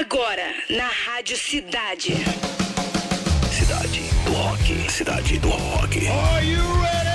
Agora, 0.00 0.54
na 0.70 0.88
Rádio 0.88 1.36
Cidade. 1.36 2.24
Cidade 3.52 4.00
do 4.24 4.32
Rock. 4.32 4.90
Cidade 4.90 5.38
do 5.38 5.50
Rock. 5.50 6.08
Are 6.08 6.46
you 6.46 6.62
ready? 6.80 7.10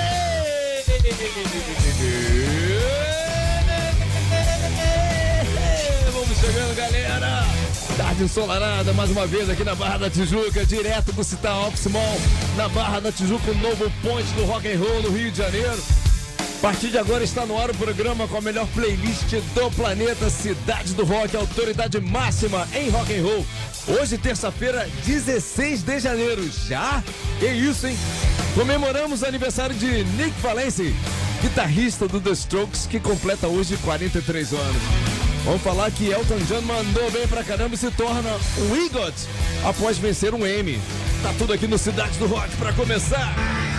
Vamos 6.12 6.38
chegando, 6.38 6.76
galera. 6.76 7.44
Tarde 7.98 8.24
ensolarada, 8.24 8.94
mais 8.94 9.10
uma 9.10 9.26
vez 9.26 9.50
aqui 9.50 9.64
na 9.64 9.74
Barra 9.74 9.98
da 9.98 10.10
Tijuca, 10.12 10.64
direto 10.64 11.12
do 11.12 11.24
Citar 11.24 11.68
Office 11.68 11.88
Mall, 11.88 12.22
na 12.56 12.70
Barra 12.70 13.00
da 13.00 13.12
Tijuca, 13.12 13.50
o 13.50 13.56
novo 13.56 13.92
ponte 14.04 14.32
do 14.34 14.46
rock 14.46 14.72
and 14.72 14.78
roll 14.78 15.02
no 15.02 15.10
Rio 15.10 15.32
de 15.32 15.38
Janeiro. 15.40 16.05
A 16.66 16.70
partir 16.70 16.90
de 16.90 16.98
agora 16.98 17.24
está 17.24 17.46
no 17.46 17.60
ar 17.62 17.70
o 17.70 17.76
programa 17.76 18.28
com 18.28 18.38
a 18.38 18.42
melhor 18.42 18.66
playlist 18.74 19.36
do 19.54 19.70
planeta, 19.76 20.32
Cidade 20.32 20.96
do 20.96 21.06
Rock, 21.06 21.38
autoridade 21.38 22.02
máxima 22.02 22.68
em 22.74 22.90
rock 22.90 23.14
and 23.14 23.22
roll. 23.22 23.46
Hoje, 23.88 24.18
terça-feira, 24.18 24.90
16 25.06 25.84
de 25.84 26.00
janeiro. 26.00 26.42
Já? 26.68 27.04
Que 27.38 27.46
isso, 27.46 27.86
hein? 27.86 27.96
Comemoramos 28.56 29.22
o 29.22 29.28
aniversário 29.28 29.76
de 29.76 30.04
Nick 30.16 30.42
Valencia, 30.42 30.92
guitarrista 31.40 32.08
do 32.08 32.20
The 32.20 32.32
Strokes, 32.32 32.88
que 32.88 33.00
completa 33.00 33.48
hoje 33.48 33.78
43 33.84 34.54
anos. 34.54 34.82
Vamos 35.44 35.62
falar 35.62 35.92
que 35.92 36.10
Elton 36.10 36.40
John 36.48 36.62
mandou 36.62 37.12
bem 37.12 37.28
pra 37.28 37.44
caramba 37.44 37.76
e 37.76 37.78
se 37.78 37.92
torna 37.92 38.40
um 38.58 38.76
EGOT 38.76 39.14
após 39.64 40.00
vencer 40.00 40.34
um 40.34 40.44
M. 40.44 40.82
Tá 41.22 41.32
tudo 41.38 41.54
aqui 41.54 41.68
no 41.68 41.78
Cidade 41.78 42.18
do 42.18 42.26
Rock 42.26 42.56
pra 42.56 42.74
começar. 42.74 43.75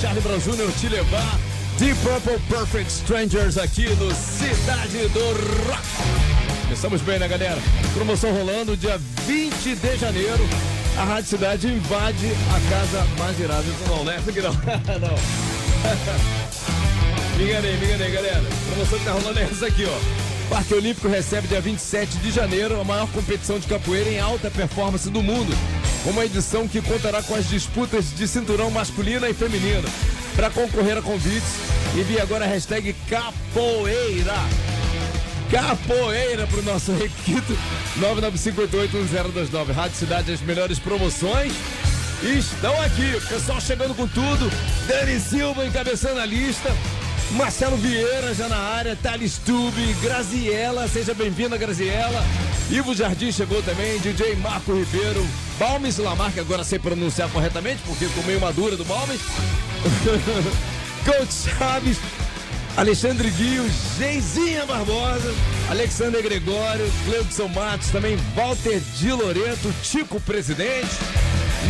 Charlie 0.00 0.22
Brown 0.22 0.38
Jr. 0.38 0.72
te 0.80 0.88
levar. 0.88 1.38
Deep 1.78 1.94
Purple 2.00 2.38
Perfect 2.48 2.90
Strangers 2.90 3.58
aqui 3.58 3.86
no 3.96 4.10
Cidade 4.14 5.08
do 5.08 5.20
Rock. 5.68 5.82
Estamos 6.72 7.02
bem, 7.02 7.18
né, 7.18 7.28
galera? 7.28 7.58
Promoção 7.92 8.32
rolando 8.32 8.74
dia 8.78 8.98
20 9.26 9.74
de 9.76 9.96
janeiro. 9.98 10.48
A 10.96 11.04
Rádio 11.04 11.28
Cidade 11.28 11.66
invade 11.66 12.28
a 12.48 12.60
casa 12.70 13.06
mais 13.18 13.38
irada. 13.38 13.62
Isso 13.62 13.90
não, 13.90 14.04
né? 14.04 14.16
Isso 14.18 14.30
aqui 14.30 14.40
não. 14.40 14.52
não. 14.52 15.16
me 17.36 17.44
enganei, 17.44 17.76
me 17.76 17.86
enganei, 17.86 18.10
galera. 18.10 18.44
Promoção 18.68 18.98
que 18.98 19.04
tá 19.04 19.12
rolando 19.12 19.38
é 19.38 19.42
essa 19.42 19.66
aqui, 19.66 19.84
ó. 19.84 19.98
Parque 20.48 20.74
Olímpico 20.74 21.08
recebe 21.08 21.46
dia 21.46 21.60
27 21.60 22.16
de 22.18 22.30
janeiro 22.30 22.80
a 22.80 22.84
maior 22.84 23.06
competição 23.08 23.58
de 23.58 23.66
capoeira 23.66 24.08
em 24.08 24.18
alta 24.18 24.50
performance 24.50 25.10
do 25.10 25.22
mundo. 25.22 25.52
Uma 26.04 26.24
edição 26.24 26.66
que 26.66 26.80
contará 26.80 27.22
com 27.22 27.34
as 27.34 27.48
disputas 27.48 28.14
de 28.16 28.26
cinturão 28.26 28.70
masculina 28.70 29.28
e 29.28 29.34
feminino. 29.34 29.86
Para 30.34 30.48
concorrer 30.48 30.96
a 30.96 31.02
convites, 31.02 31.56
envie 31.94 32.18
agora 32.18 32.46
a 32.46 32.48
hashtag 32.48 32.94
Capoeira. 33.08 34.34
Capoeira 35.50 36.46
pro 36.46 36.62
nosso 36.62 36.92
requito 36.92 37.56
995881029. 37.98 39.72
Rádio 39.74 39.96
Cidade, 39.96 40.32
as 40.32 40.40
melhores 40.40 40.78
promoções 40.78 41.52
estão 42.22 42.80
aqui. 42.80 43.20
Pessoal 43.28 43.60
chegando 43.60 43.94
com 43.94 44.08
tudo. 44.08 44.50
Dani 44.86 45.20
Silva 45.20 45.66
encabeçando 45.66 46.20
a 46.20 46.24
lista. 46.24 46.70
Marcelo 47.32 47.76
Vieira 47.76 48.34
já 48.34 48.48
na 48.48 48.56
área, 48.56 48.96
Thales 48.96 49.38
Tube, 49.38 49.94
Graziella, 50.02 50.88
seja 50.88 51.14
bem-vinda, 51.14 51.56
Graziella. 51.56 52.24
Ivo 52.70 52.94
Jardim 52.94 53.30
chegou 53.30 53.62
também, 53.62 53.98
DJ 54.00 54.34
Marco 54.36 54.74
Ribeiro, 54.74 55.24
Balmes 55.58 55.98
Lamar, 55.98 56.32
agora 56.38 56.64
sei 56.64 56.78
pronunciar 56.78 57.28
corretamente, 57.30 57.82
porque 57.86 58.06
ficou 58.06 58.24
meio 58.24 58.40
madura 58.40 58.76
do 58.76 58.84
Balmes. 58.84 59.20
Coach 61.04 61.56
Chaves, 61.56 61.98
Alexandre 62.76 63.30
Guio, 63.30 63.64
Geizinha 63.96 64.66
Barbosa, 64.66 65.32
Alexandre 65.70 66.22
Gregório, 66.22 66.90
Cleudson 67.04 67.48
Matos, 67.48 67.90
também 67.90 68.16
Walter 68.34 68.80
Di 68.98 69.12
Loreto, 69.12 69.72
Tico 69.82 70.20
Presidente, 70.20 70.96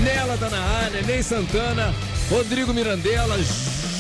Nela 0.03 0.39
tá 0.39 0.49
na 0.49 0.61
área, 0.61 1.03
Ney 1.03 1.23
Santana, 1.23 1.95
Rodrigo 2.31 2.73
Mirandela, 2.73 3.37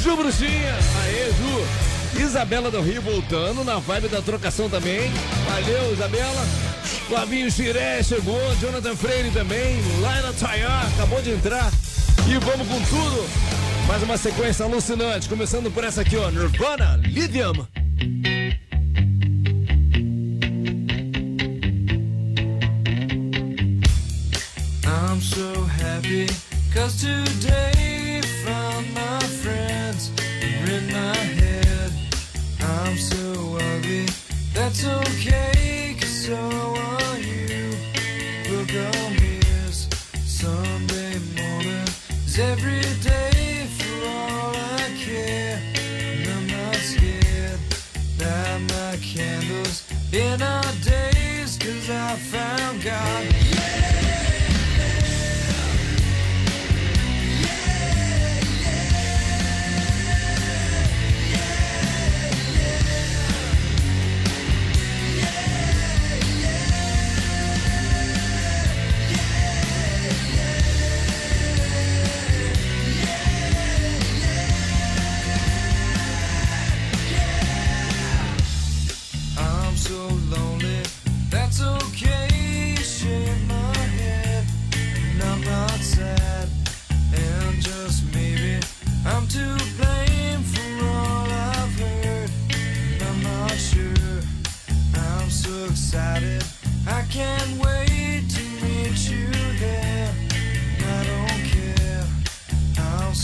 Ju 0.02 0.16
Bruxinha. 0.16 0.74
Aê, 1.02 1.30
Ju. 1.32 1.90
Isabela 2.22 2.70
do 2.70 2.80
Rio 2.80 3.02
voltando 3.02 3.62
na 3.64 3.78
vibe 3.78 4.08
da 4.08 4.22
trocação 4.22 4.68
também. 4.68 5.10
Valeu, 5.46 5.92
Isabela. 5.92 6.46
Flavinho 7.08 7.50
Xiré 7.50 8.02
chegou, 8.02 8.40
Jonathan 8.60 8.96
Freire 8.96 9.30
também, 9.30 9.80
Laila 10.00 10.32
Tayar 10.32 10.86
acabou 10.94 11.20
de 11.22 11.32
entrar. 11.32 11.70
E 12.28 12.38
vamos 12.38 12.68
com 12.68 12.80
tudo. 12.84 13.28
Mais 13.86 14.02
uma 14.02 14.16
sequência 14.16 14.64
alucinante, 14.64 15.28
começando 15.28 15.70
por 15.72 15.84
essa 15.84 16.02
aqui, 16.02 16.16
ó, 16.16 16.30
Nirvana, 16.30 17.00
Lithium. 17.02 17.66
I'm 24.86 25.20
so 25.20 25.68
happy, 25.82 26.26
cause 26.72 26.96
today 26.96 27.89
okay, 34.84 35.59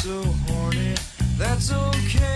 so 0.06 0.22
horny, 0.46 0.94
that's 1.36 1.72
okay. 1.72 2.35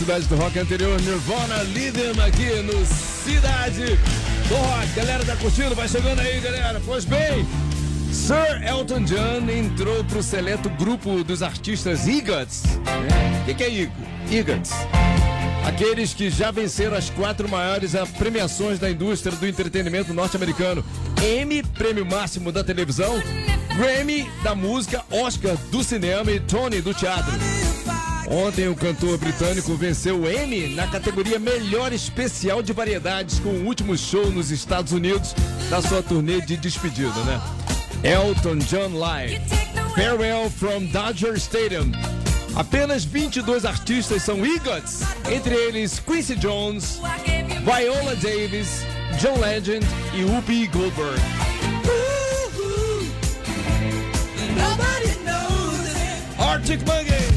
Cidade 0.00 0.26
do 0.28 0.36
Rock 0.36 0.58
anterior, 0.58 0.98
Nirvana 1.02 1.62
Lidem 1.62 2.12
aqui 2.26 2.62
no 2.62 2.86
Cidade 2.86 3.98
do 4.48 4.54
Rock. 4.54 4.94
Galera 4.96 5.22
tá 5.26 5.36
curtindo? 5.36 5.74
Vai 5.74 5.86
chegando 5.88 6.20
aí, 6.20 6.40
galera. 6.40 6.80
Pois 6.86 7.04
bem, 7.04 7.46
Sir 8.10 8.66
Elton 8.66 9.02
John 9.02 9.50
entrou 9.50 10.02
pro 10.04 10.22
seleto 10.22 10.70
grupo 10.70 11.22
dos 11.22 11.42
artistas 11.42 12.08
EGOTs. 12.08 12.62
O 12.64 13.00
né? 13.02 13.42
que, 13.44 13.52
que 13.52 13.62
é 13.62 13.90
EGOTs? 14.30 14.70
Aqueles 15.66 16.14
que 16.14 16.30
já 16.30 16.50
venceram 16.50 16.96
as 16.96 17.10
quatro 17.10 17.46
maiores 17.46 17.92
premiações 18.16 18.78
da 18.78 18.90
indústria 18.90 19.36
do 19.36 19.46
entretenimento 19.46 20.14
norte-americano. 20.14 20.82
M, 21.22 21.62
prêmio 21.74 22.06
máximo 22.06 22.50
da 22.50 22.64
televisão, 22.64 23.22
Grammy 23.76 24.26
da 24.42 24.54
música, 24.54 25.04
Oscar 25.10 25.58
do 25.70 25.84
cinema 25.84 26.30
e 26.32 26.40
Tony 26.40 26.80
do 26.80 26.94
teatro. 26.94 27.49
Ontem 28.30 28.68
o 28.68 28.76
cantor 28.76 29.18
britânico 29.18 29.74
venceu 29.74 30.20
o 30.20 30.30
Emmy 30.30 30.72
na 30.72 30.86
categoria 30.86 31.36
Melhor 31.36 31.92
Especial 31.92 32.62
de 32.62 32.72
Variedades 32.72 33.40
com 33.40 33.48
o 33.48 33.66
último 33.66 33.98
show 33.98 34.30
nos 34.30 34.52
Estados 34.52 34.92
Unidos 34.92 35.34
da 35.68 35.82
sua 35.82 36.00
turnê 36.00 36.40
de 36.40 36.56
despedida, 36.56 37.12
né? 37.24 37.40
Elton 38.04 38.58
John 38.58 38.96
Live, 38.96 39.40
Farewell 39.96 40.48
from 40.48 40.84
Dodger 40.92 41.34
Stadium. 41.34 41.90
Apenas 42.54 43.04
22 43.04 43.64
artistas 43.64 44.22
são 44.22 44.46
EGOTs, 44.46 45.02
entre 45.28 45.54
eles 45.54 45.98
Quincy 45.98 46.36
Jones, 46.36 47.00
Viola 47.64 48.14
Davis, 48.14 48.82
John 49.20 49.40
Legend 49.40 49.84
e 50.14 50.24
Whoopi 50.24 50.68
Goldberg. 50.68 51.20
Arctic 56.38 56.80
Monkeys. 56.86 57.29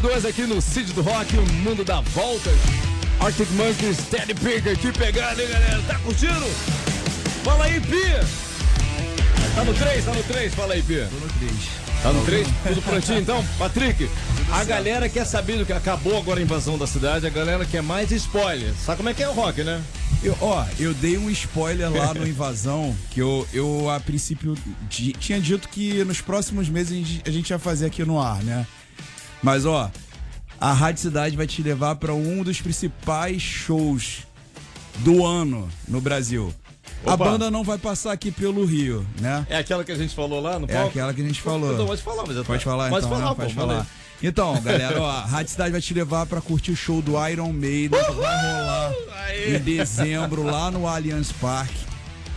22 0.00 0.24
aqui 0.24 0.42
no 0.46 0.60
Cid 0.62 0.92
do 0.94 1.02
Rock, 1.02 1.36
o 1.36 1.42
mundo 1.52 1.84
dá 1.84 2.00
voltas. 2.00 2.54
Arctic 3.20 3.50
Monkeys, 3.50 3.98
Teddy 4.10 4.32
Picker, 4.34 4.78
que 4.78 4.90
pegada, 4.92 5.42
hein, 5.42 5.48
galera? 5.48 5.82
Tá 5.86 5.98
curtindo? 5.98 6.46
Fala 7.44 7.64
aí, 7.66 7.78
Pia! 7.80 8.24
Tá 9.54 9.64
no 9.64 9.74
3, 9.74 10.04
tá 10.04 10.14
no 10.14 10.22
3, 10.22 10.54
fala 10.54 10.72
aí, 10.74 10.82
Pia. 10.82 11.06
Tô 11.10 11.16
no 11.18 11.28
3. 11.32 11.52
Tá 12.02 12.12
no 12.12 12.24
3? 12.24 12.48
Tudo 12.68 12.82
prontinho 12.82 13.18
então? 13.18 13.44
Patrick, 13.58 14.08
a 14.50 14.64
galera 14.64 15.06
quer 15.06 15.26
saber 15.26 15.58
do 15.58 15.66
que 15.66 15.72
acabou 15.72 16.16
agora 16.16 16.40
a 16.40 16.42
invasão 16.42 16.78
da 16.78 16.86
cidade, 16.86 17.26
a 17.26 17.30
galera 17.30 17.66
quer 17.66 17.82
mais 17.82 18.10
spoiler. 18.10 18.72
Sabe 18.82 18.98
como 18.98 19.10
é 19.10 19.14
que 19.14 19.22
é 19.22 19.28
o 19.28 19.32
rock, 19.32 19.62
né? 19.62 19.82
Eu, 20.22 20.36
ó, 20.40 20.64
eu 20.78 20.94
dei 20.94 21.18
um 21.18 21.28
spoiler 21.30 21.90
lá 21.92 22.14
no 22.14 22.24
Invasão, 22.28 22.96
que 23.10 23.20
eu, 23.20 23.46
eu 23.52 23.88
a 23.90 24.00
princípio 24.00 24.54
di- 24.88 25.12
tinha 25.12 25.38
dito 25.40 25.68
que 25.68 26.02
nos 26.04 26.20
próximos 26.22 26.68
meses 26.70 26.92
a 26.92 26.96
gente, 26.96 27.22
a 27.26 27.30
gente 27.30 27.50
ia 27.50 27.58
fazer 27.58 27.86
aqui 27.86 28.02
no 28.04 28.18
ar, 28.20 28.42
né? 28.42 28.66
Mas 29.42 29.64
ó, 29.66 29.90
a 30.60 30.72
Rádio 30.72 31.02
Cidade 31.02 31.36
vai 31.36 31.46
te 31.46 31.62
levar 31.62 31.96
para 31.96 32.12
um 32.14 32.42
dos 32.42 32.60
principais 32.60 33.40
shows 33.40 34.26
do 34.98 35.24
ano 35.24 35.68
no 35.88 36.00
Brasil. 36.00 36.52
A 37.06 37.14
Opa. 37.14 37.24
banda 37.24 37.50
não 37.50 37.64
vai 37.64 37.78
passar 37.78 38.12
aqui 38.12 38.30
pelo 38.30 38.64
Rio, 38.66 39.06
né? 39.20 39.46
É 39.48 39.56
aquela 39.56 39.82
que 39.84 39.92
a 39.92 39.96
gente 39.96 40.14
falou 40.14 40.40
lá 40.40 40.58
no 40.58 40.66
É 40.66 40.74
palco? 40.74 40.88
aquela 40.90 41.14
que 41.14 41.22
a 41.22 41.24
gente 41.24 41.40
falou. 41.40 41.72
Então 41.72 41.86
pode 41.86 42.02
falar, 42.02 42.24
mas 42.26 42.36
já 42.36 42.42
tá. 42.42 42.46
Pode 42.46 42.64
falar 42.64 42.90
Pode 42.90 43.06
então, 43.06 43.18
falar, 43.18 43.30
né? 43.30 43.34
Pode 43.36 43.54
falar. 43.54 43.86
Então, 44.22 44.60
galera, 44.60 45.00
ó, 45.00 45.08
a 45.10 45.24
Rádio 45.24 45.52
Cidade 45.52 45.72
vai 45.72 45.80
te 45.80 45.94
levar 45.94 46.26
pra 46.26 46.42
curtir 46.42 46.72
o 46.72 46.76
show 46.76 47.00
do 47.00 47.12
Iron 47.26 47.52
Maiden 47.54 47.98
que 47.98 48.12
vai 48.12 48.44
rolar 48.44 48.92
Aê. 49.28 49.56
em 49.56 49.60
dezembro 49.60 50.42
lá 50.42 50.70
no 50.70 50.86
Allianz 50.86 51.32
Parque, 51.32 51.86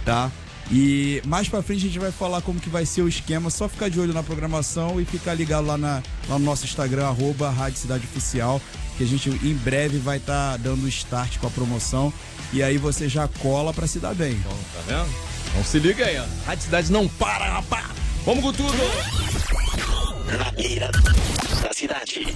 tá? 0.06 0.32
E 0.76 1.22
mais 1.28 1.48
pra 1.48 1.62
frente 1.62 1.82
a 1.82 1.88
gente 1.88 2.00
vai 2.00 2.12
falar 2.12 2.42
como 2.42 2.60
que 2.60 2.68
vai 2.68 2.84
ser 2.84 3.04
o 3.04 3.08
esquema, 3.08 3.52
só 3.52 3.70
ficar 3.70 3.90
de 3.90 4.00
olho 4.00 4.12
na 4.12 4.24
programação 4.24 5.00
e 5.00 5.06
ficar 5.06 5.36
ligado 5.36 5.68
lá, 5.68 5.78
na, 5.78 6.02
lá 6.28 6.40
no 6.40 6.44
nosso 6.44 6.66
Instagram, 6.66 7.06
arroba 7.06 7.52
Rádio 7.52 7.78
Cidade 7.78 8.06
Oficial, 8.06 8.60
que 8.98 9.04
a 9.04 9.08
gente 9.08 9.30
em 9.30 9.54
breve 9.54 10.00
vai 10.00 10.18
estar 10.18 10.58
dando 10.58 10.88
start 10.88 11.38
com 11.38 11.46
a 11.46 11.52
promoção 11.52 12.12
e 12.52 12.64
aí 12.64 12.80
você 12.80 13.08
já 13.08 13.28
cola 13.28 13.72
pra 13.72 13.86
se 13.86 14.00
dar 14.00 14.16
bem. 14.16 14.32
Então, 14.32 14.52
tá 14.52 14.82
vendo? 14.88 15.16
Então 15.52 15.64
se 15.64 15.78
liga 15.78 16.08
aí, 16.08 16.18
ó. 16.18 16.26
Rádio 16.48 16.64
Cidade 16.64 16.92
não 16.92 17.08
para, 17.08 17.54
rapaz! 17.54 17.86
Vamos 18.26 18.44
com 18.44 18.52
tudo! 18.52 18.74
Na 20.40 20.52
mira 20.54 20.90
da 21.62 21.72
cidade. 21.72 22.36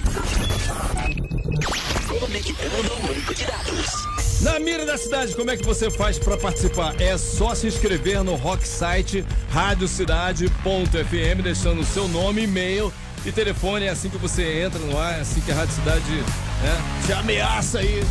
Conectando 2.08 2.94
o 2.94 3.08
banco 3.08 3.34
de 3.34 3.46
dados. 3.46 4.17
Na 4.42 4.60
mira 4.60 4.86
da 4.86 4.98
cidade, 4.98 5.34
como 5.34 5.50
é 5.50 5.58
que 5.58 5.66
você 5.66 5.90
faz 5.90 6.20
pra 6.20 6.38
participar? 6.38 6.94
É 7.02 7.18
só 7.18 7.56
se 7.56 7.66
inscrever 7.66 8.24
no 8.24 8.36
rock 8.36 8.68
site 8.68 9.26
radiocidade.fm, 9.50 11.42
deixando 11.44 11.82
o 11.82 11.86
seu 11.86 12.08
nome, 12.08 12.44
e-mail 12.44 12.94
e 13.26 13.32
telefone. 13.32 13.86
É 13.86 13.90
assim 13.90 14.10
que 14.10 14.18
você 14.18 14.62
entra 14.62 14.80
no 14.80 14.96
ar, 14.96 15.18
é 15.18 15.22
assim 15.22 15.42
que 15.42 15.52
a 15.52 15.56
Rádio 15.56 15.74
Cidade 15.74 16.12
né, 16.12 17.02
te 17.06 17.14
ameaça 17.14 17.80
aí, 17.80 18.04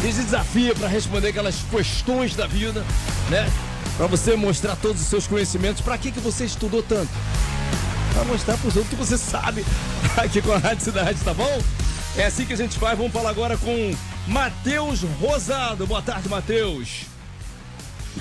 te 0.00 0.12
desafia 0.12 0.74
pra 0.74 0.88
responder 0.88 1.28
aquelas 1.28 1.56
questões 1.70 2.34
da 2.34 2.46
vida, 2.46 2.82
né? 3.28 3.46
Pra 3.98 4.06
você 4.06 4.34
mostrar 4.34 4.76
todos 4.76 5.02
os 5.02 5.08
seus 5.08 5.26
conhecimentos. 5.26 5.82
Pra 5.82 5.98
que, 5.98 6.10
que 6.10 6.20
você 6.20 6.46
estudou 6.46 6.82
tanto? 6.82 7.10
Pra 8.14 8.24
mostrar 8.24 8.56
pros 8.56 8.76
outros 8.76 8.98
que 8.98 9.04
você 9.04 9.18
sabe 9.18 9.62
aqui 10.16 10.40
com 10.40 10.52
a 10.52 10.58
Rádio 10.58 10.84
Cidade, 10.84 11.18
tá 11.22 11.34
bom? 11.34 11.62
É 12.16 12.24
assim 12.24 12.46
que 12.46 12.54
a 12.54 12.56
gente 12.56 12.78
faz. 12.78 12.96
Vamos 12.96 13.12
falar 13.12 13.28
agora 13.28 13.58
com 13.58 13.94
Matheus 14.26 15.02
Rosado. 15.20 15.86
Boa 15.86 16.02
tarde, 16.02 16.28
Matheus. 16.28 17.06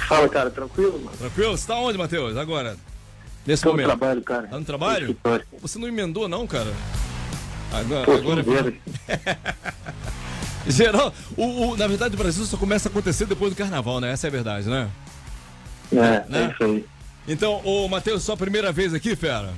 Fala, 0.07 0.27
cara, 0.29 0.49
tranquilo, 0.49 0.99
mano? 1.03 1.17
Tranquilo? 1.17 1.57
Você 1.57 1.67
tá 1.67 1.75
onde, 1.75 1.97
Matheus? 1.97 2.37
Agora? 2.37 2.77
Nesse 3.45 3.63
Tô 3.63 3.69
no 3.69 3.73
momento. 3.77 3.87
trabalho, 3.97 4.21
cara. 4.21 4.47
Tá 4.47 4.59
no 4.59 4.65
trabalho? 4.65 5.17
No. 5.23 5.59
Você 5.61 5.79
não 5.79 5.87
emendou, 5.87 6.27
não, 6.27 6.45
cara? 6.45 6.71
Agora, 7.71 8.05
Pô, 8.05 8.11
agora. 8.13 8.43
Geral, 10.67 11.13
o, 11.37 11.69
o- 11.71 11.77
na 11.77 11.87
verdade, 11.87 12.15
o 12.15 12.17
Brasil 12.17 12.43
só 12.45 12.57
começa 12.57 12.89
a 12.89 12.91
acontecer 12.91 13.25
depois 13.25 13.53
do 13.53 13.57
carnaval, 13.57 13.99
né? 13.99 14.11
Essa 14.11 14.27
é 14.27 14.29
a 14.29 14.31
verdade, 14.31 14.67
né? 14.67 14.89
É, 15.91 15.95
Né? 15.95 16.25
é 16.31 16.51
isso 16.51 16.63
aí. 16.63 16.85
Então, 17.27 17.61
ô 17.63 17.87
Matheus, 17.87 18.23
sua 18.23 18.35
primeira 18.35 18.71
vez 18.71 18.93
aqui, 18.93 19.15
fera? 19.15 19.53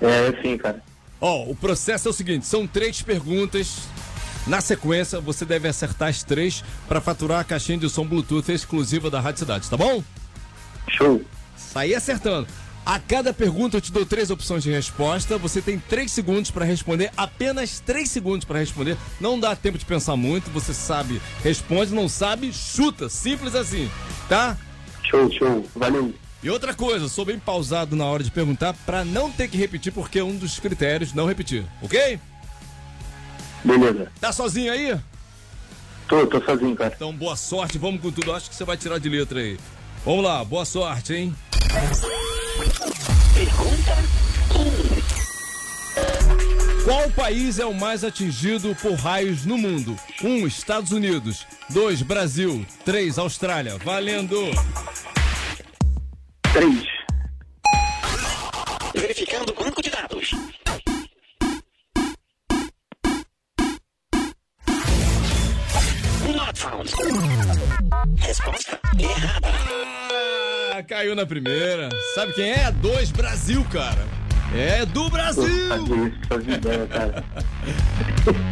É, 0.00 0.28
é 0.28 0.42
sim, 0.42 0.56
cara. 0.58 0.82
Ó, 1.20 1.44
o 1.44 1.54
processo 1.54 2.08
é 2.08 2.10
o 2.10 2.14
seguinte: 2.14 2.44
são 2.46 2.66
três 2.66 3.02
perguntas. 3.02 3.88
Na 4.46 4.60
sequência, 4.60 5.20
você 5.20 5.44
deve 5.44 5.66
acertar 5.66 6.08
as 6.08 6.22
três 6.22 6.62
para 6.86 7.00
faturar 7.00 7.40
a 7.40 7.44
caixinha 7.44 7.78
de 7.78 7.90
som 7.90 8.06
Bluetooth 8.06 8.50
exclusiva 8.52 9.10
da 9.10 9.20
Rádio 9.20 9.40
Cidade, 9.40 9.68
tá 9.68 9.76
bom? 9.76 10.02
Show. 10.88 11.20
Sair 11.56 11.94
acertando. 11.94 12.46
A 12.84 13.00
cada 13.00 13.34
pergunta 13.34 13.78
eu 13.78 13.80
te 13.80 13.90
dou 13.90 14.06
três 14.06 14.30
opções 14.30 14.62
de 14.62 14.70
resposta. 14.70 15.36
Você 15.38 15.60
tem 15.60 15.76
três 15.76 16.12
segundos 16.12 16.52
para 16.52 16.64
responder, 16.64 17.10
apenas 17.16 17.80
três 17.80 18.08
segundos 18.08 18.44
para 18.44 18.60
responder. 18.60 18.96
Não 19.20 19.40
dá 19.40 19.56
tempo 19.56 19.76
de 19.76 19.84
pensar 19.84 20.14
muito. 20.14 20.48
Você 20.52 20.72
sabe, 20.72 21.20
responde, 21.42 21.92
não 21.92 22.08
sabe, 22.08 22.52
chuta. 22.52 23.08
Simples 23.08 23.56
assim, 23.56 23.90
tá? 24.28 24.56
Show, 25.02 25.28
show. 25.32 25.66
Valeu. 25.74 26.14
E 26.40 26.48
outra 26.48 26.72
coisa, 26.72 27.08
sou 27.08 27.24
bem 27.24 27.40
pausado 27.40 27.96
na 27.96 28.04
hora 28.04 28.22
de 28.22 28.30
perguntar 28.30 28.72
para 28.86 29.04
não 29.04 29.32
ter 29.32 29.48
que 29.48 29.56
repetir, 29.56 29.92
porque 29.92 30.20
é 30.20 30.24
um 30.24 30.36
dos 30.36 30.60
critérios 30.60 31.12
não 31.12 31.26
repetir, 31.26 31.64
ok? 31.82 32.20
Beleza. 33.66 34.12
Tá 34.20 34.32
sozinho 34.32 34.72
aí? 34.72 34.96
Tô, 36.08 36.24
tô 36.26 36.40
sozinho, 36.40 36.76
cara. 36.76 36.92
Então, 36.94 37.12
boa 37.12 37.34
sorte, 37.34 37.78
vamos 37.78 38.00
com 38.00 38.12
tudo. 38.12 38.32
Acho 38.32 38.48
que 38.48 38.54
você 38.54 38.64
vai 38.64 38.76
tirar 38.76 38.98
de 38.98 39.08
letra 39.08 39.40
aí. 39.40 39.58
Vamos 40.04 40.24
lá, 40.24 40.44
boa 40.44 40.64
sorte, 40.64 41.14
hein? 41.14 41.34
Pergunta 43.34 43.96
Qual 46.84 47.10
país 47.10 47.58
é 47.58 47.66
o 47.66 47.74
mais 47.74 48.04
atingido 48.04 48.72
por 48.80 48.92
raios 48.94 49.44
no 49.44 49.58
mundo? 49.58 49.96
1. 50.22 50.28
Um, 50.28 50.46
Estados 50.46 50.92
Unidos. 50.92 51.44
2. 51.70 52.02
Brasil. 52.02 52.64
3. 52.84 53.18
Austrália. 53.18 53.76
Valendo! 53.78 54.38
Três. 56.52 56.84
verificando 58.94 59.50
o 59.50 59.64
banco 59.64 59.82
de 59.82 59.90
dados. 59.90 60.30
Found. 66.56 66.90
Resposta 68.18 68.80
errada. 68.98 69.48
Ah, 70.74 70.82
caiu 70.82 71.14
na 71.14 71.26
primeira. 71.26 71.90
Sabe 72.14 72.32
quem 72.32 72.50
é? 72.50 72.72
2. 72.72 73.10
Brasil, 73.10 73.62
cara. 73.70 74.06
É 74.54 74.86
do 74.86 75.10
Brasil! 75.10 75.44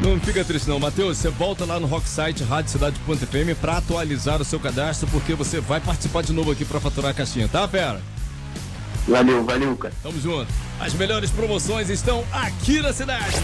Não 0.02 0.20
fica 0.20 0.44
triste 0.44 0.68
não, 0.68 0.78
Matheus. 0.78 1.16
Você 1.16 1.30
volta 1.30 1.64
lá 1.64 1.80
no 1.80 1.86
Rocksite 1.86 2.44
radiocidade.fm 2.44 3.58
pra 3.58 3.78
atualizar 3.78 4.42
o 4.42 4.44
seu 4.44 4.60
cadastro, 4.60 5.08
porque 5.08 5.34
você 5.34 5.60
vai 5.60 5.80
participar 5.80 6.22
de 6.22 6.32
novo 6.32 6.50
aqui 6.50 6.64
pra 6.64 6.78
faturar 6.80 7.12
a 7.12 7.14
caixinha, 7.14 7.48
tá, 7.48 7.66
fera? 7.66 8.02
Valeu, 9.08 9.44
valeu, 9.44 9.76
cara. 9.76 9.94
Tamo 10.02 10.20
junto. 10.20 10.52
As 10.78 10.92
melhores 10.92 11.30
promoções 11.30 11.88
estão 11.88 12.22
aqui 12.32 12.82
na 12.82 12.92
cidade. 12.92 13.36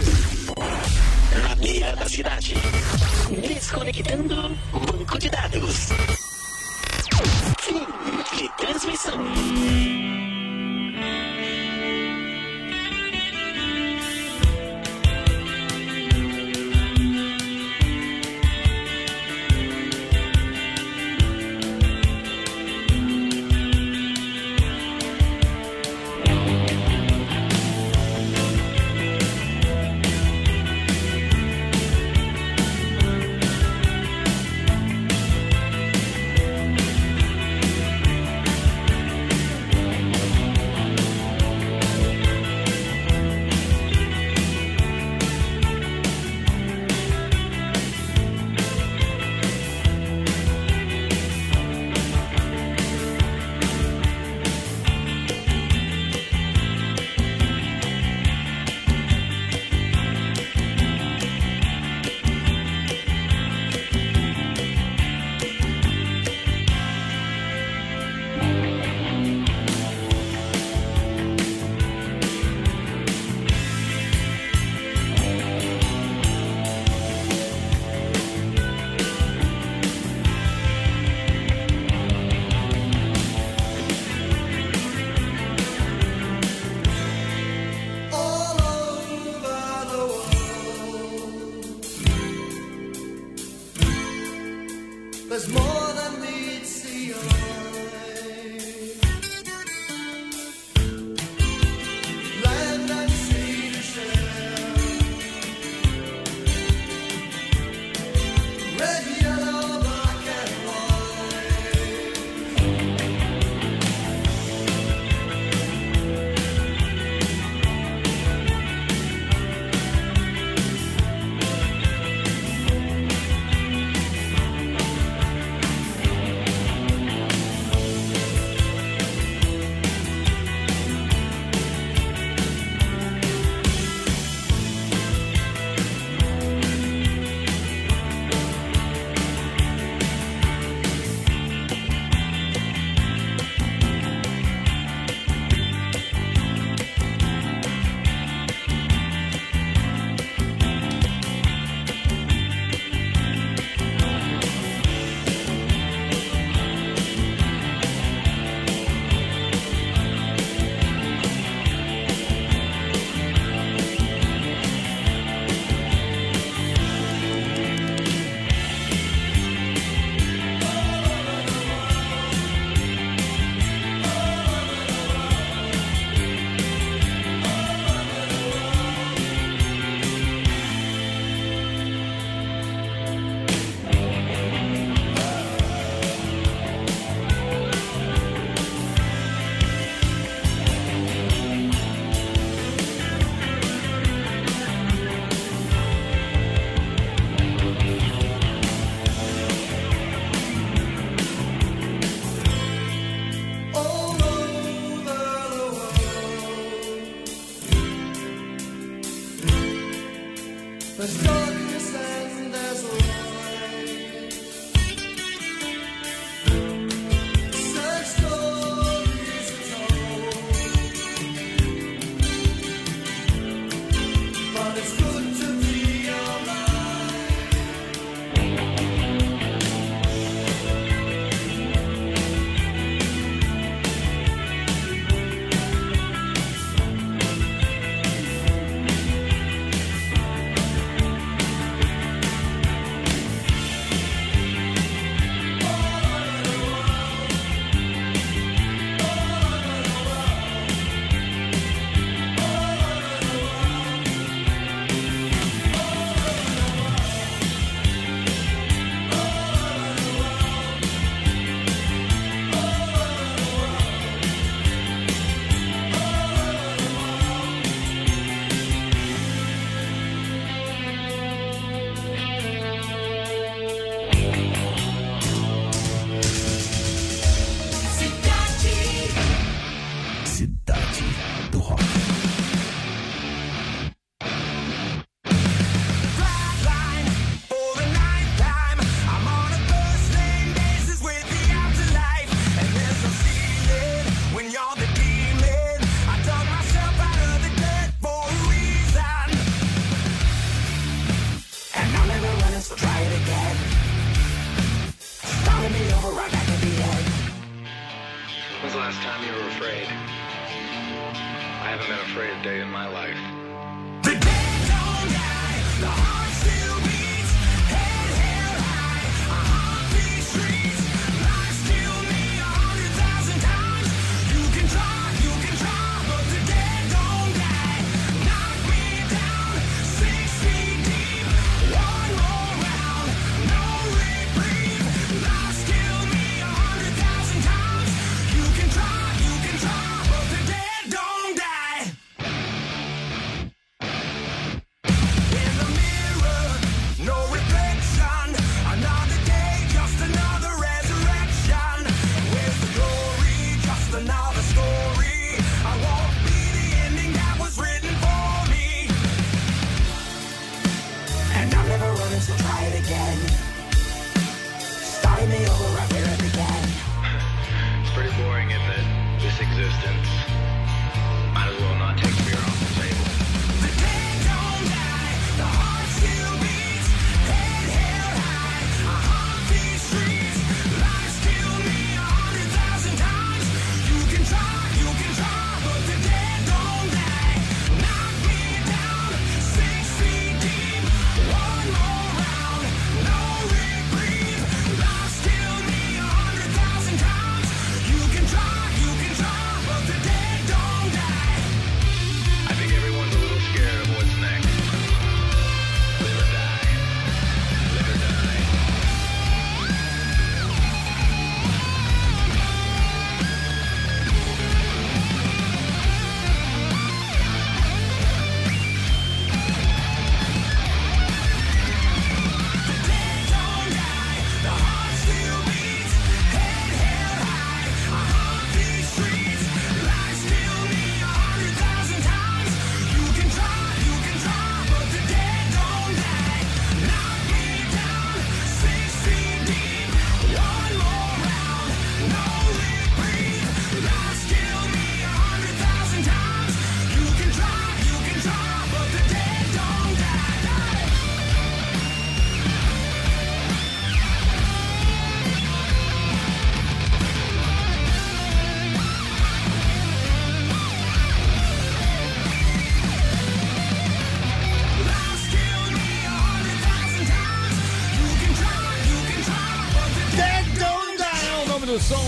Na 1.32 1.54
mira 1.56 1.94
da 1.94 2.08
cidade. 2.08 2.54
Desconectando 3.30 4.56
banco 4.72 5.18
de 5.18 5.30
dados. 5.30 5.88
Fim 7.60 7.86
de 8.36 8.48
transmissão. 8.56 9.99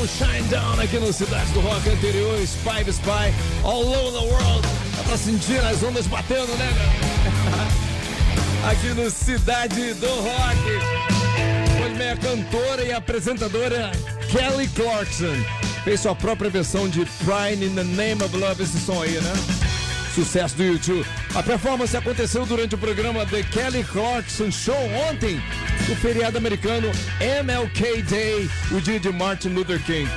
Shine 0.06 0.48
Down 0.48 0.80
aqui 0.80 0.98
no 0.98 1.12
Cidade 1.12 1.52
do 1.52 1.60
Rock 1.60 1.88
anterior, 1.88 2.40
Spy 2.40 2.84
the 2.84 2.90
Spy, 2.90 3.32
All 3.62 3.86
Over 3.86 4.12
the 4.12 4.26
World. 4.26 4.68
Dá 4.96 5.02
pra 5.04 5.16
sentir 5.16 5.58
as 5.64 5.82
ondas 5.82 6.06
batendo, 6.06 6.52
né? 6.56 6.68
Aqui 8.70 8.88
no 8.88 9.10
Cidade 9.10 9.94
do 9.94 10.06
Rock. 10.06 10.58
Pois 11.78 11.96
bem, 11.96 12.10
a 12.10 12.16
cantora 12.16 12.84
e 12.84 12.92
apresentadora 12.92 13.92
Kelly 14.30 14.68
Clarkson 14.68 15.36
fez 15.84 16.00
sua 16.00 16.14
própria 16.14 16.50
versão 16.50 16.88
de 16.88 17.04
Pride 17.24 17.64
in 17.64 17.74
the 17.74 17.84
Name 17.84 18.22
of 18.22 18.36
Love, 18.36 18.62
esse 18.62 18.78
som 18.78 19.02
aí, 19.02 19.20
né? 19.20 19.32
Sucesso 20.14 20.56
do 20.56 20.62
YouTube. 20.62 21.06
A 21.34 21.42
performance 21.42 21.96
aconteceu 21.96 22.44
durante 22.44 22.74
o 22.74 22.78
programa 22.78 23.24
The 23.26 23.42
Kelly 23.44 23.82
Clarkson 23.84 24.50
Show 24.50 24.76
ontem, 25.10 25.42
o 25.90 25.96
feriado 25.96 26.38
americano 26.38 26.90
MLK 27.20 28.02
Day, 28.02 28.50
o 28.70 28.80
dia 28.80 29.00
de 29.00 29.10
Martin 29.10 29.48
Luther 29.48 29.82
King. 29.82 30.08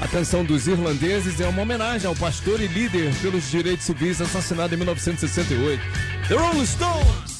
A 0.00 0.08
canção 0.08 0.44
dos 0.44 0.66
irlandeses 0.66 1.40
é 1.40 1.46
uma 1.46 1.62
homenagem 1.62 2.06
ao 2.06 2.14
pastor 2.14 2.60
e 2.60 2.66
líder 2.66 3.12
pelos 3.22 3.50
direitos 3.50 3.86
civis 3.86 4.20
assassinado 4.20 4.74
em 4.74 4.76
1968. 4.76 5.80
The 6.28 6.34
Rolling 6.34 6.66
Stones! 6.66 7.33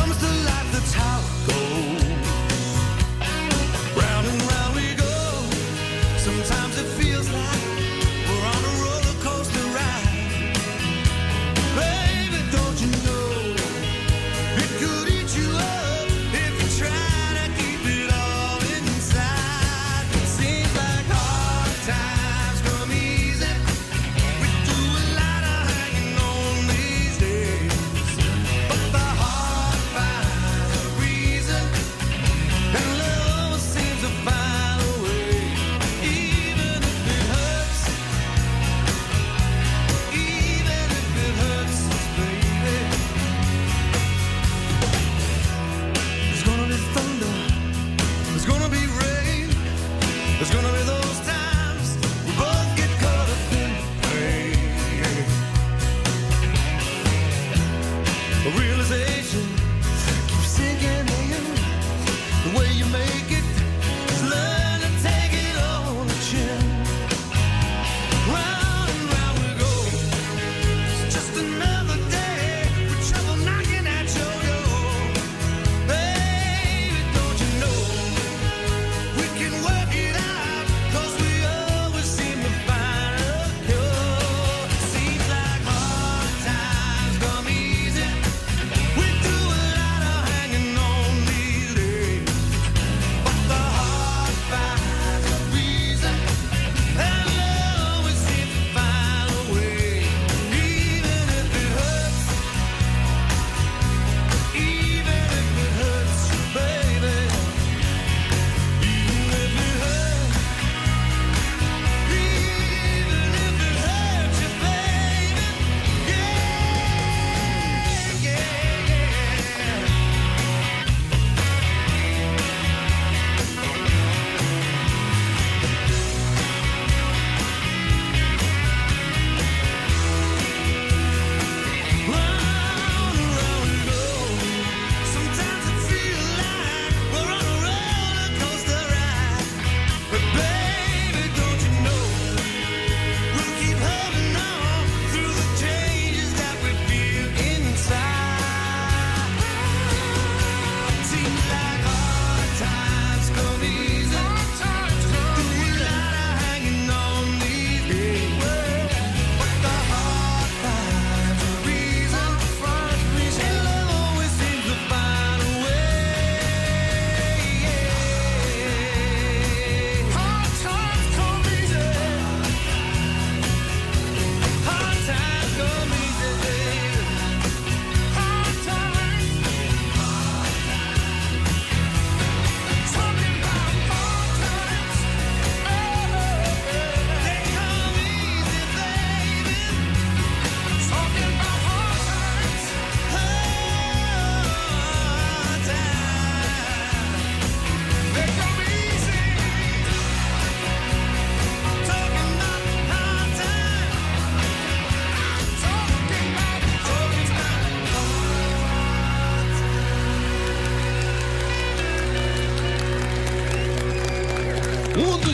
comes 0.00 0.16
to 0.16 0.26
life, 0.26 0.72
that's 0.72 0.94
how 0.94 1.20
it 1.20 1.46
goes. 1.46 2.29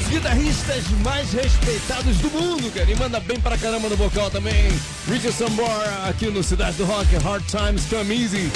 Guitarristas 0.09 0.85
mais 1.03 1.33
respeitados 1.33 2.17
do 2.19 2.31
mundo, 2.31 2.73
cara. 2.73 2.91
E 2.91 2.97
manda 2.97 3.21
bem 3.21 3.41
pra 3.41 3.57
caramba 3.59 3.89
no 3.89 3.97
vocal 3.97 4.31
também. 4.31 4.69
Richard 5.09 5.33
Sambora 5.33 6.09
aqui 6.09 6.27
no 6.27 6.43
Cidade 6.43 6.77
do 6.77 6.85
Rock. 6.85 7.15
Hard 7.17 7.45
Times 7.47 7.85
Come 7.87 8.15
Easy. 8.23 8.51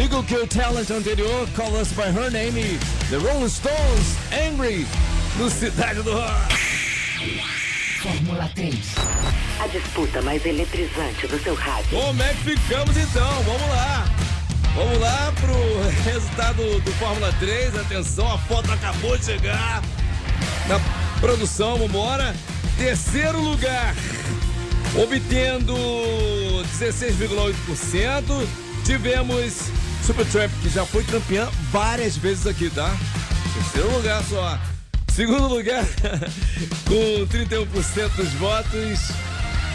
Eagle 0.00 0.22
Kill 0.24 0.46
Talent 0.46 0.90
anterior. 0.90 1.48
Call 1.54 1.72
Us 1.80 1.88
By 1.92 2.08
Her 2.08 2.30
Name. 2.30 2.78
The 3.10 3.16
Rolling 3.16 3.48
Stones. 3.48 4.16
Angry. 4.32 4.86
No 5.38 5.50
Cidade 5.50 6.02
do 6.02 6.12
Rock. 6.12 6.54
Fórmula 8.02 8.50
3. 8.54 8.74
A 9.60 9.66
disputa 9.68 10.22
mais 10.22 10.44
eletrizante 10.44 11.26
do 11.26 11.42
seu 11.42 11.54
rádio. 11.54 11.98
Como 11.98 12.22
é 12.22 12.28
que 12.34 12.56
ficamos 12.56 12.96
então? 12.96 13.42
Vamos 13.42 13.68
lá. 13.68 14.04
Vamos 14.74 14.98
lá 15.00 15.32
pro 15.40 15.54
resultado 16.04 16.80
do 16.80 16.92
Fórmula 16.92 17.32
3. 17.38 17.76
Atenção, 17.76 18.32
a 18.32 18.38
foto 18.38 18.70
acabou 18.72 19.16
de 19.16 19.24
chegar. 19.24 19.82
Na 20.68 20.78
produção, 21.20 21.78
vambora. 21.78 22.34
Terceiro 22.78 23.40
lugar, 23.40 23.94
obtendo 24.94 25.74
16,8%. 26.78 28.46
Tivemos 28.84 29.70
Supertramp, 30.04 30.52
que 30.62 30.68
já 30.68 30.84
foi 30.86 31.02
campeã 31.04 31.48
várias 31.72 32.16
vezes 32.16 32.46
aqui, 32.46 32.70
tá? 32.70 32.94
Terceiro 33.54 33.90
lugar 33.96 34.22
só. 34.24 34.58
Segundo 35.08 35.48
lugar, 35.48 35.84
com 36.86 37.26
31% 37.26 38.08
dos 38.16 38.32
votos. 38.34 39.10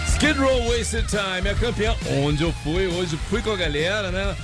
Skid 0.08 0.40
Row 0.40 0.70
Wasted 0.70 1.08
Time, 1.08 1.50
a 1.50 1.56
campeã. 1.56 1.96
Onde 2.24 2.44
eu 2.44 2.54
fui, 2.64 2.86
hoje 2.86 3.18
fui 3.30 3.42
com 3.42 3.52
a 3.52 3.56
galera, 3.56 4.12
né? 4.12 4.36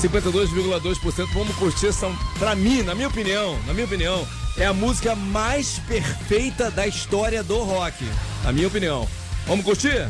52,2%. 0.00 1.28
Vamos 1.32 1.54
curtir 1.56 1.86
essa, 1.86 2.10
pra 2.38 2.56
mim, 2.56 2.82
na 2.82 2.94
minha 2.94 3.08
opinião, 3.08 3.56
na 3.66 3.72
minha 3.72 3.86
opinião, 3.86 4.26
é 4.56 4.66
a 4.66 4.72
música 4.72 5.14
mais 5.14 5.78
perfeita 5.80 6.70
da 6.70 6.86
história 6.86 7.42
do 7.42 7.62
rock. 7.62 8.04
Na 8.44 8.52
minha 8.52 8.68
opinião. 8.68 9.08
Vamos 9.46 9.64
curtir? 9.64 10.08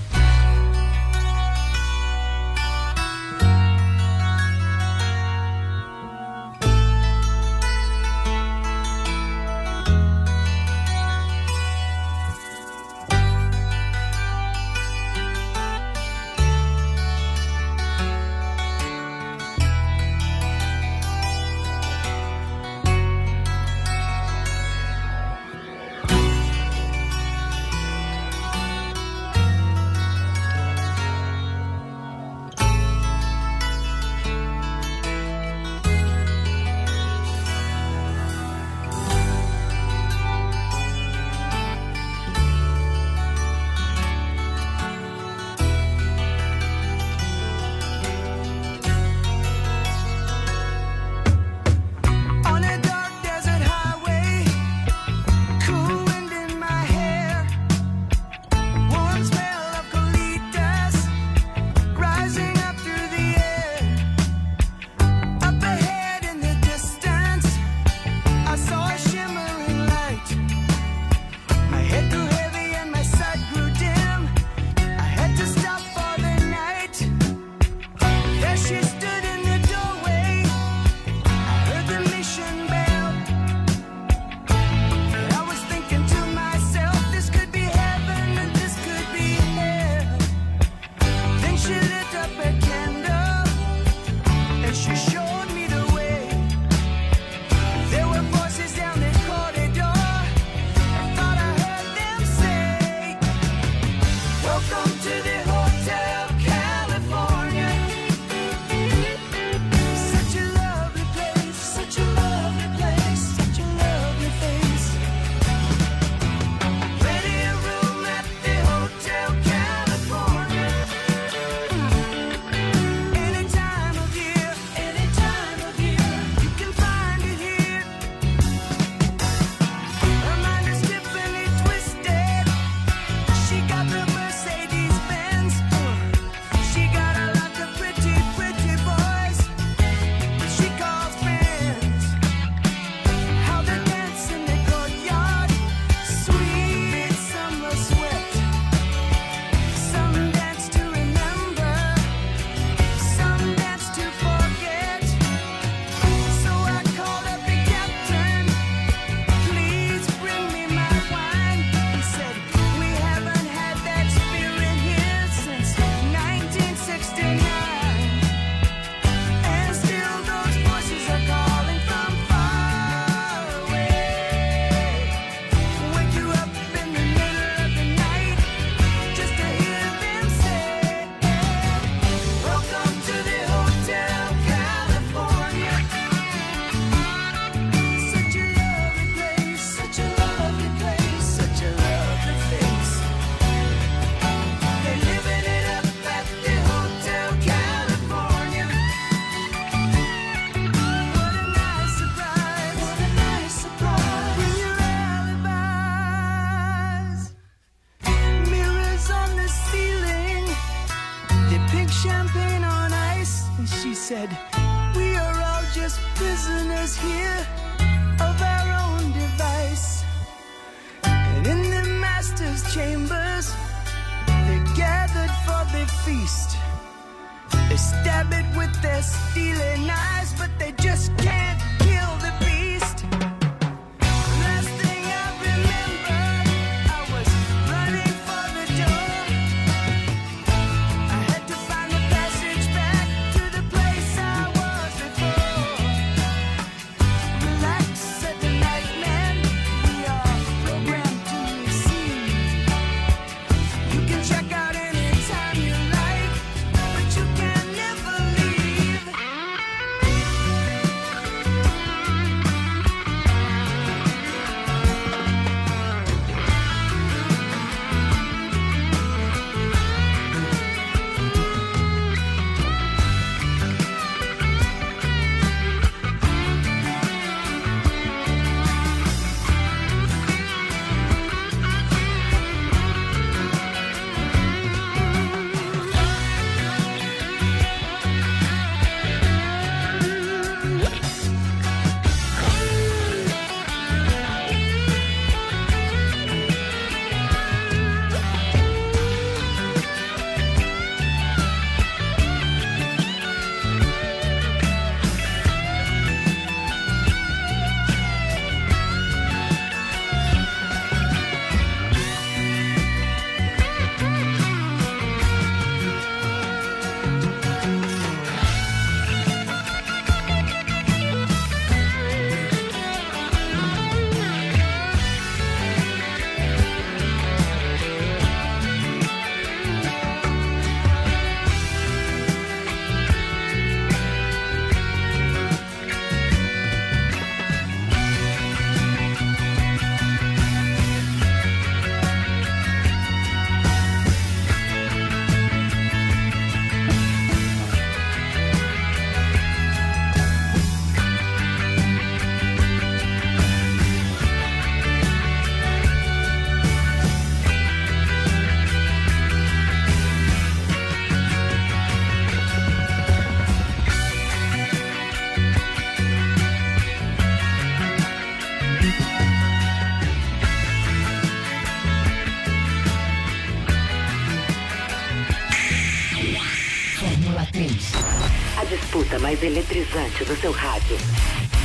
Do 379.83 380.41
seu 380.41 380.53
rádio. 380.53 380.97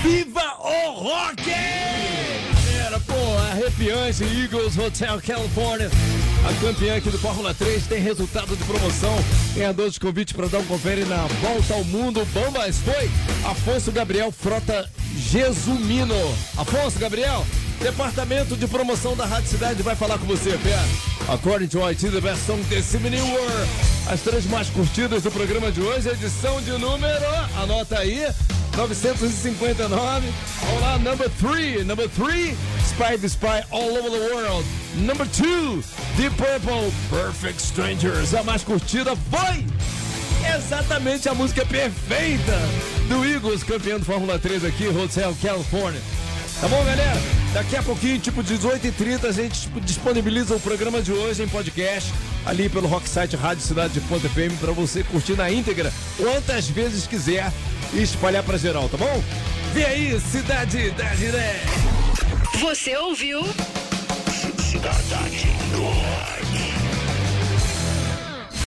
Viva 0.01 0.41
o 0.59 0.91
rock! 1.03 1.43
Galera, 2.72 2.99
pô, 3.01 3.13
arrepiante 3.51 4.24
Eagles 4.24 4.76
Hotel 4.76 5.22
California. 5.22 5.91
A 6.43 6.53
campeã 6.61 6.97
aqui 6.97 7.11
do 7.11 7.20
Fórmula 7.20 7.53
3 7.53 7.86
tem 7.86 8.01
resultado 8.01 8.55
de 8.55 8.63
promoção. 8.63 9.13
Ganhador 9.53 9.91
de 9.91 9.99
convite 9.99 10.34
para 10.34 10.47
dar 10.47 10.59
um 10.59 10.65
confere 10.65 11.05
na 11.05 11.28
volta 11.28 11.76
ao 11.76 11.84
mundo. 11.84 12.28
Bom, 12.34 12.49
mas 12.51 12.80
foi 12.80 13.07
Afonso 13.45 13.91
Gabriel 13.91 14.32
Frota 14.32 14.89
Jesumino. 15.15 16.15
Afonso 16.57 16.97
Gabriel, 16.97 17.45
departamento 17.80 18.57
de 18.57 18.68
promoção 18.68 19.15
da 19.15 19.28
Rádio 19.28 19.49
Cidade 19.49 19.84
vai 19.84 19.95
falar 19.95 20.18
com 20.18 20.26
você, 20.26 20.57
Pé. 20.57 21.16
According 21.30 21.67
to 21.69 21.84
IT, 21.89 22.07
the 22.07 22.21
best 22.21 22.47
song 22.47 22.63
this 22.69 22.93
mini 23.01 23.21
world. 23.21 23.67
As 24.09 24.21
três 24.21 24.45
mais 24.45 24.69
curtidas 24.69 25.23
do 25.23 25.32
programa 25.32 25.69
de 25.69 25.82
hoje, 25.82 26.07
edição 26.07 26.61
de 26.61 26.71
número, 26.71 27.25
anota 27.61 27.99
aí, 27.99 28.25
959. 28.78 30.28
Vamos 30.61 30.82
lá, 30.82 30.97
number 30.99 31.30
three. 31.32 31.84
Number 31.84 32.07
three, 32.07 32.55
Spy 32.86 33.17
the 33.17 33.28
Spy 33.28 33.61
All 33.71 33.97
Over 33.97 34.09
the 34.09 34.34
World. 34.34 34.65
Number 34.95 35.28
two, 35.28 35.84
Deep 36.15 36.34
Purple, 36.38 36.93
Perfect 37.09 37.61
Strangers. 37.61 38.34
A 38.34 38.43
mais 38.43 38.63
curtida 38.63 39.13
foi 39.30 39.65
exatamente 40.55 41.28
a 41.28 41.34
música 41.34 41.65
perfeita 41.65 42.57
do 43.09 43.25
Eagles, 43.25 43.63
campeão 43.63 43.99
de 43.99 44.05
Fórmula 44.05 44.39
3 44.39 44.63
aqui, 44.63 44.88
Hotel 44.88 45.36
California. 45.41 46.01
Tá 46.61 46.69
bom, 46.69 46.84
galera? 46.86 47.46
Daqui 47.58 47.76
a 47.76 47.82
pouquinho, 47.82 48.20
tipo 48.20 48.43
18h30, 48.43 49.26
a 49.26 49.32
gente 49.32 49.68
disponibiliza 49.82 50.55
o 50.55 50.60
programa 50.60 51.01
de 51.01 51.12
hoje 51.12 51.41
em 51.41 51.47
podcast 51.47 52.14
ali 52.45 52.70
pelo 52.70 52.88
Rocksite 52.88 53.36
Rádio 53.36 53.64
Cidade 53.64 53.93
de 53.93 54.01
Ponta 54.01 54.30
FM 54.30 54.60
para 54.60 54.72
você 54.72 55.03
curtir 55.03 55.34
na 55.34 55.49
íntegra 55.51 55.91
quantas 56.18 56.70
vezes 56.70 57.08
quiser 57.08 57.51
e 57.95 58.03
espalhar 58.03 58.43
para 58.43 58.60
geral, 58.60 58.88
tá 58.88 58.97
bom? 58.97 59.24
Vem 59.74 59.86
aí, 59.86 60.20
Cidade 60.20 60.91
da 60.91 61.16
Diré. 61.16 61.60
Você 62.60 62.95
ouviu? 62.95 63.41
Cidade 64.60 65.47
do 65.72 65.82
Rock. 65.82 66.46